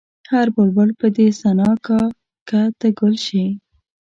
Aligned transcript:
هر 0.31 0.47
بلبل 0.55 0.89
به 0.99 1.07
دې 1.17 1.27
ثنا 1.39 1.69
کا 1.85 2.01
که 2.47 2.59
ته 2.79 2.87
ګل 2.99 3.13
شې. 3.25 3.45